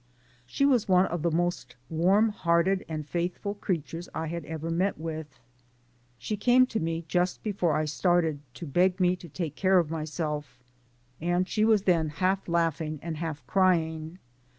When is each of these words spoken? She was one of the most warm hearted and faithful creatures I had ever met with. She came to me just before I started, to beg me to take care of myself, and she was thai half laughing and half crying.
She 0.47 0.65
was 0.65 0.87
one 0.89 1.05
of 1.05 1.21
the 1.21 1.29
most 1.29 1.75
warm 1.87 2.29
hearted 2.29 2.83
and 2.89 3.07
faithful 3.07 3.53
creatures 3.53 4.09
I 4.15 4.25
had 4.25 4.43
ever 4.45 4.71
met 4.71 4.97
with. 4.97 5.39
She 6.17 6.35
came 6.37 6.65
to 6.73 6.79
me 6.79 7.05
just 7.07 7.43
before 7.43 7.75
I 7.75 7.85
started, 7.85 8.39
to 8.55 8.65
beg 8.65 8.99
me 8.99 9.15
to 9.17 9.29
take 9.29 9.53
care 9.55 9.77
of 9.77 9.91
myself, 9.91 10.57
and 11.21 11.47
she 11.47 11.63
was 11.63 11.83
thai 11.83 12.07
half 12.15 12.47
laughing 12.47 12.97
and 13.03 13.17
half 13.17 13.45
crying. 13.45 14.17